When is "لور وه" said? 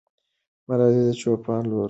1.69-1.79